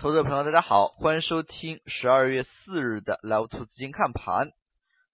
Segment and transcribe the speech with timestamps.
[0.00, 4.52] 投资者朋友，大家好，欢迎收听十二月四日的 Live 兔资金看盘。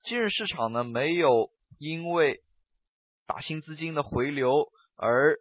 [0.02, 1.48] 今日市场呢，没有
[1.78, 2.40] 因为
[3.26, 4.68] 打新资金的回流
[4.98, 5.38] 而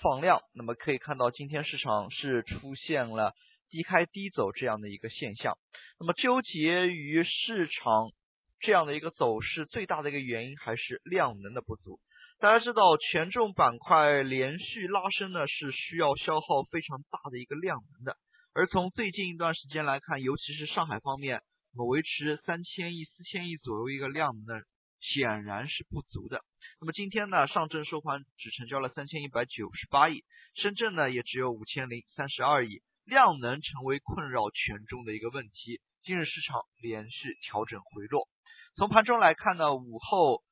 [0.00, 3.32] 放量，那么可以看到今天市场是出现了
[3.68, 5.58] 低开低走这样的一个现象。
[5.98, 8.12] 那么纠结于市场
[8.60, 11.98] 这样的一个走势，最大的一个原因还是量能的不足。
[12.38, 18.16] 大家知道，权重板块连续拉升呢，是需要消耗非常大的一个量能的。
[18.56, 21.42] 而从最近一段时间来看，尤其是上海方面，
[21.72, 24.54] 那么维持三千亿、四千亿左右一个量呢，
[25.00, 26.40] 显然是不足的。
[26.80, 30.22] 那么今天呢，上证收盘只成交了三千一百九十八亿，
[30.54, 35.80] 深圳呢也只有五千零三十二亿，量能成为困扰权重的一个问题。
[36.04, 38.28] 今日市场连续调整回落。
[38.76, 40.44] 从盘中来看呢，午后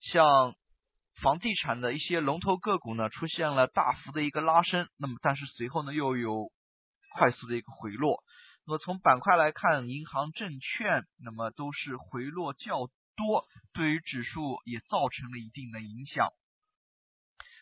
[0.00, 0.54] 像
[1.20, 6.52] 房地产的一些龙头个股呢，出现了大幅的一个拉升，那么但是随后呢又有。
[7.14, 8.22] 快速的一个回落，
[8.66, 16.28] 那么从板块来看，银行、证券，那么都是回落较多，对于指数也造成了一定的影响。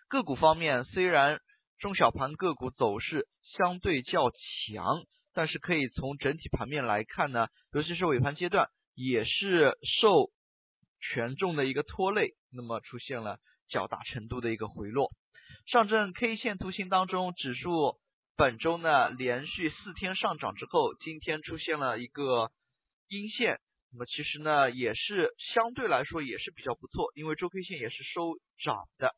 [0.08, 1.41] 个股方面，虽然
[1.78, 5.02] 中小盘个股走势相对较强，
[5.34, 10.30] 但是可以从整体盘面来看呢，尤其是尾盘阶段，也是受
[11.00, 13.38] 权重的一个拖累，那么出现了
[13.69, 15.10] 较大程度的一个回落。
[15.66, 17.98] 上证 K 线图形当中，指数。
[18.41, 22.50] 本周呢，连续四天上涨之后，今天出现了一个
[23.06, 23.60] 阴线，
[23.92, 29.14] 那么其实呢，也是相对来说也是比较不错，因为周 K 线也是收涨的，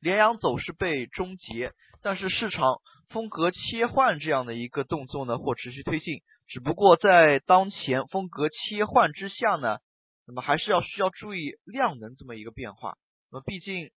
[0.00, 9.78] 连阳走势被终结，但是市场风格切换这样的一个动作呢，或持续推进，只不过在当前风格切换之下呢，
[10.26, 12.96] 那么还是要需要注意量能这么一个变化，
[13.30, 13.92] 那么毕竟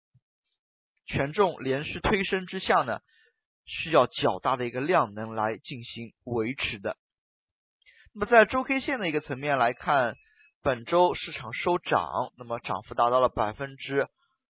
[1.07, 2.99] 权重连续推升之下呢。
[3.69, 6.97] 需要较大的一个量能来进行维持的。
[8.15, 10.15] 那么在周 K 线的一个层面来看，
[10.63, 14.07] 本周市场收涨，那么涨幅达到了百分之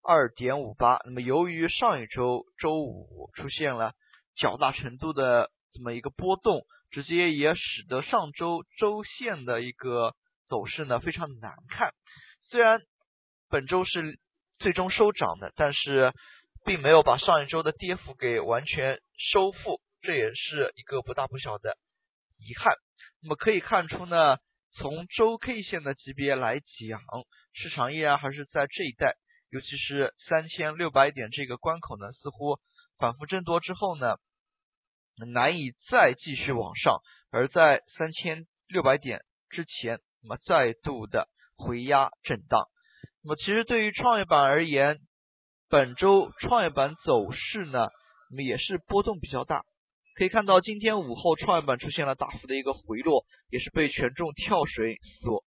[0.04, 1.00] 二点五八。
[1.06, 3.94] 那么由于上一周周五出现了
[4.36, 6.62] 较大程度的这么一个波动，
[6.92, 10.14] 直接也使得上周周线的一个
[10.48, 11.94] 走势呢非常难看。
[12.52, 12.80] 虽然
[13.50, 14.20] 本周是
[14.60, 16.14] 最终收涨的，但是。
[16.66, 19.00] 并没有把上一周的跌幅给完全
[19.32, 21.78] 收复，这也是一个不大不小的
[22.38, 22.74] 遗憾。
[23.22, 24.38] 那么可以看出呢，
[24.78, 27.02] 从周 K 线的级别来讲，
[27.54, 29.16] 市场依然还是在这一带，
[29.50, 32.60] 尤其是三千六百点这个关口呢，似乎
[32.98, 34.18] 反复争夺之后呢，
[35.34, 37.00] 难以再继续往上，
[37.32, 41.28] 而在三千六百点之前，那么再度的
[41.58, 42.68] 回压震荡。
[43.24, 45.00] 那么其实对于创业板而言，
[45.70, 47.90] 本周创业板走势呢，
[48.32, 49.62] 那么也是波动比较大。
[50.16, 55.44] 可以看到，今天午后创业板出现了大幅的一个回落，也是被权重跳水所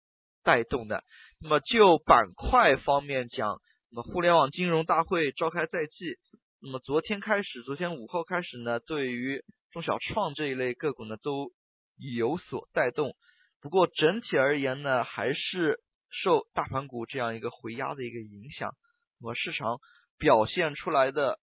[0.42, 1.04] 带动的。
[1.38, 3.58] 那么就板块方面讲，
[3.90, 6.16] 那么互联网金融大会召开在即，
[6.62, 11.50] 那么昨天开始，昨天午后开始呢，对于中小创这一类个股呢都
[11.98, 13.14] 有所带动。
[13.60, 15.78] 不过整体而言呢，还是
[16.08, 18.72] 受大盘股这样一个回压的一个影响，
[19.20, 19.76] 那么市场。
[20.18, 21.38] 表现出来的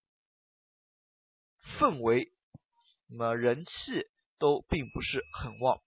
[1.80, 2.32] 氛围，
[3.10, 3.72] 那么人气
[4.40, 5.80] 都并不是很旺。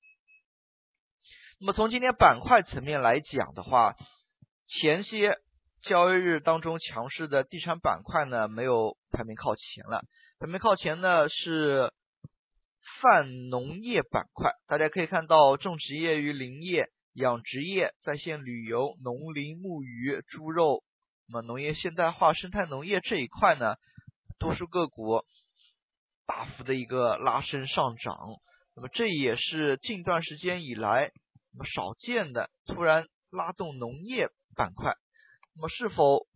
[1.58, 3.96] 那么从今天板块层面来讲的话，
[4.68, 5.38] 前些
[5.82, 10.02] 交易日当中强势的地产板块呢，没有排名靠前了。
[10.38, 11.92] 排名靠前的是
[13.00, 14.52] 泛农业板块。
[14.66, 20.82] 大家可以看到，种植业与林业、养殖业、在线旅游、农林牧渔、猪肉。
[21.28, 23.74] 那么农业现代化、生态农业这一块呢，
[24.38, 25.24] 多数个股
[26.26, 28.16] 大幅的一个拉升上涨，
[28.74, 31.10] 那么这也是近段时间以来
[31.52, 34.94] 那么少见的突然拉动农业板块。
[35.54, 36.26] 那么是否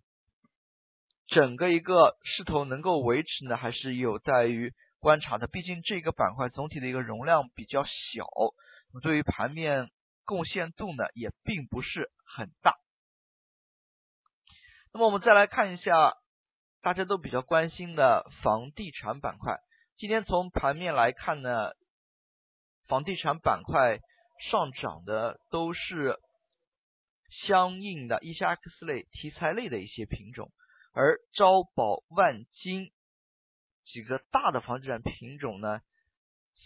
[1.28, 3.56] 整个一个势头能够维持呢？
[3.56, 5.46] 还是有待于观察的。
[5.46, 8.26] 毕竟这个板块总体的一个容量比较小，
[8.92, 9.88] 那么对于盘面
[10.24, 12.74] 贡献度呢也并不是很大。
[14.92, 16.14] 那么我们再来看一下
[16.82, 19.58] 大家都比较关心的房地产板块。
[19.96, 21.72] 今天从盘面来看呢，
[22.88, 23.98] 房地产板块
[24.50, 26.16] 上涨的都是
[27.46, 30.50] 相应的一些 X 类题材类的一些品种，
[30.92, 32.90] 而招宝、万金
[33.84, 35.80] 几个大的房地产品种呢，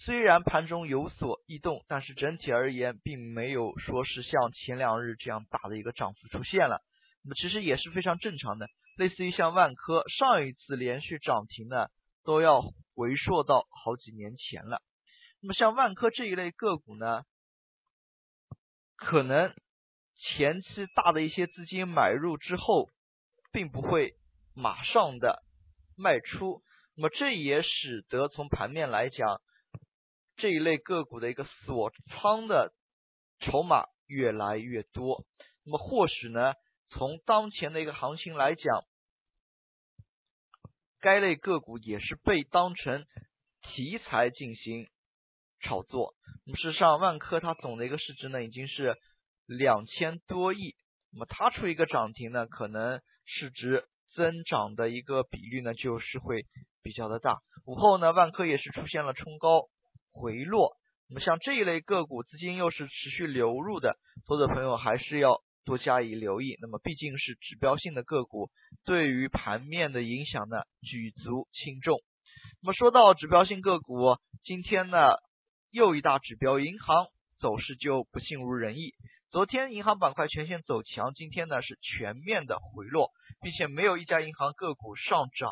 [0.07, 6.81] 虽然盘中有所异动，但是整体而言并没有说是像前两日这样大的一个涨幅出现了。
[7.25, 11.87] 那么其实也是非常正常的，类似于像万科上一次连续涨停呢，
[12.23, 12.61] 都要
[12.95, 14.83] 回溯到好几年前了。
[15.41, 17.23] 那么像万科这一类个股呢，
[18.97, 19.55] 可能
[20.19, 22.91] 前期大的一些资金买入之后，
[23.53, 24.15] 并不会
[24.55, 25.43] 马上的
[25.97, 26.63] 卖出，
[26.97, 29.41] 那么这也使得从盘面来讲，
[30.37, 32.75] 这一类个股的一个锁仓的
[33.41, 35.25] 筹码越来越多。
[35.65, 36.53] 那么或许呢，
[36.97, 38.85] 从当前的一个行情来讲，
[41.01, 43.05] 该类个股也是被当成
[43.63, 44.87] 题材进行
[45.61, 46.15] 炒作。
[46.47, 48.97] 那么事实上，万科它总的一个市值呢已经是
[49.47, 50.77] 两千多亿，
[51.13, 56.47] 那么它出一个涨停呢，可能市值增长的一个比率呢就是会
[56.85, 57.39] 比较的大。
[57.67, 59.63] 午后呢，万科也是出现了冲高
[60.13, 60.77] 回落。
[61.09, 63.97] 那么像这一类个股，资金又是持续流入的，
[64.29, 65.43] 投资者朋友还是要。
[65.65, 68.51] 多加以留意，那么毕竟是指标性的个股，
[68.85, 72.01] 对于盘面的影响呢举足轻重。
[72.63, 75.17] 那么说到指标性个股，今天呢
[75.71, 77.07] 又一大指标银行
[77.41, 78.93] 走势就不尽如人意。
[79.31, 85.51] 昨天银行板块全线走强，今天呢是全面的回落，并且没有一家银行个股上涨，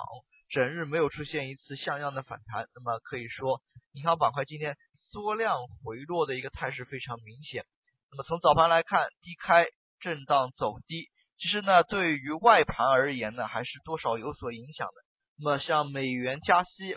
[0.50, 2.66] 整日没有出现一次像样的反弹。
[2.74, 3.60] 那么可以说，
[3.92, 4.76] 银行板块今天
[5.10, 7.64] 缩量回落的一个态势非常明显。
[8.10, 9.66] 那么从早盘来看，低开。
[10.02, 11.06] 震荡走低，
[11.38, 14.94] 其实呢，对于外盘而言呢，还是多少有所影响的。
[15.38, 16.96] 那么像美元加息，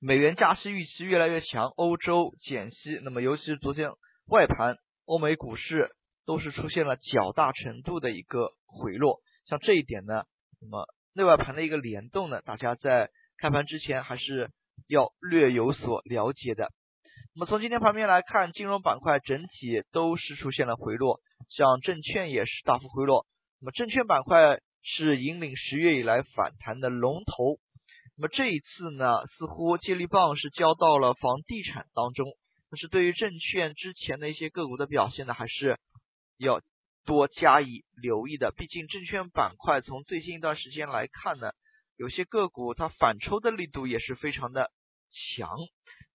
[0.00, 3.90] 美元加息预期越来越强，欧洲减息，那么尤其是昨天
[4.26, 4.76] 外盘，
[5.06, 5.90] 欧美股市
[6.26, 9.20] 都是出现了较大程度的一个回落。
[9.46, 10.24] 像这一点呢，
[10.60, 14.50] 那么内外盘的一个联动呢，大家在开盘之前还是
[14.88, 16.70] 要略有所了解的。
[17.36, 21.18] 那么从今天盘面来看，金融板块整体都是出现了回落，
[21.50, 23.26] 像证券也是大幅回落。
[23.60, 27.56] 那么证券板块是引领十月以来反弹的龙头。
[28.16, 32.24] 那么这一次呢，似乎接力棒是交到了房地产当中。
[32.70, 35.76] 但是对于证券之前的一些个股的表现呢，还是
[36.38, 36.60] 要
[37.04, 38.52] 多加以留意的。
[38.56, 41.50] 毕竟证券板块从最近一段时间来看呢，
[41.96, 44.70] 有些个股它反抽的力度也是非常的
[45.36, 45.50] 强。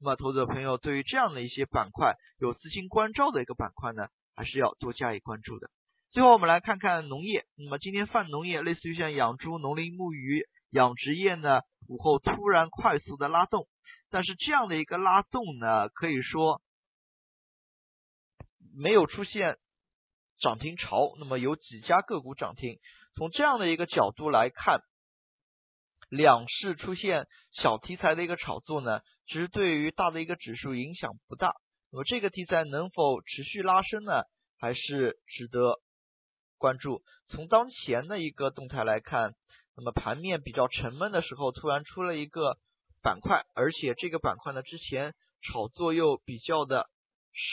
[0.02, 5.70] 那么，投资者朋友对于这样的一些板块有资金关照的一个板块呢，还是要多加以关注的。
[6.12, 7.46] 最后，我们来看看农业。
[7.58, 11.60] 那么，今天泛农业类似于像养猪、农林牧渔、养殖业呢，
[11.90, 13.68] 午后突然快速的拉动，
[14.10, 16.62] 但是这样的一个拉动呢，可以说
[18.74, 19.58] 没有出现
[20.40, 21.14] 涨停潮。
[21.20, 22.80] 那么，有几家个股涨停。
[23.16, 24.82] 从这样的一个角度来看。
[26.10, 31.54] 两市出现小题材的一个炒作呢，其实对于大的一个指数影响不大。
[31.92, 34.24] 那么这个题材能否持续拉升呢？
[34.58, 35.80] 还是值得
[36.58, 37.04] 关注。
[37.30, 39.34] 从当前的一个动态来看，
[39.78, 42.58] 那么盘面比较沉闷的时候，突然出了一个
[43.02, 46.90] 板块，而且这个板块呢之前炒作又比较的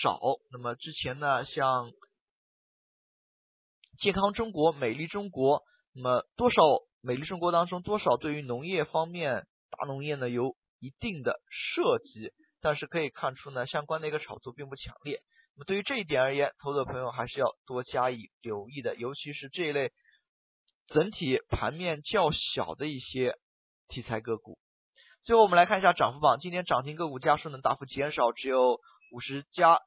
[0.03, 0.19] 少。
[0.51, 1.91] 那么之前呢，像
[4.01, 5.63] 健康中国、美丽中国，
[5.95, 6.63] 那么多少？
[7.07, 15.23] 美丽中国当中多少对于农业方面大农业呢有一定的涉及，但是可以看出呢相关的一个炒作并不强烈。
[15.55, 19.93] 那么对于这一点而言，投资者朋友还是要多加以留意的，尤其是这一类
[20.89, 23.37] 整体盘面较小的一些
[23.87, 24.59] 题材个股。
[25.23, 28.81] 最后我们来看一下涨幅榜，今天涨停个股家数呢大幅减少，只有
[29.13, 29.79] 五十家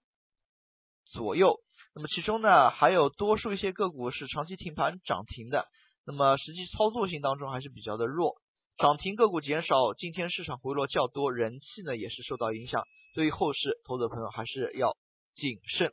[1.11, 1.59] 左右。
[1.93, 5.67] 那么其中呢还有多数一些个股是长期停盘涨停的。
[6.09, 8.37] 那么实际操作性当中还是比较的弱，
[8.79, 12.83] 涨停个股减少，今天市场回落较多，人气呢也是受到影响。
[13.13, 14.97] 对于后市，投资朋友还是要
[15.35, 15.91] 谨慎。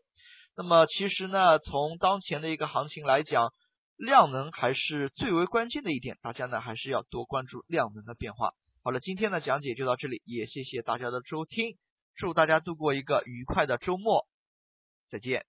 [0.57, 3.53] 那么其实呢，从当前的一个行情来讲，
[3.99, 8.53] 量能还是最为关键的一点，大家呢还是要多关注量能的变化。
[8.83, 11.77] 好了，今天的讲解就到这里，也谢谢大家的收听，
[12.15, 14.25] 祝大家度过一个愉快的周末，
[15.11, 15.45] 再见。